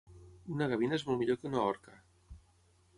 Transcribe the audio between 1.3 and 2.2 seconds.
que una orca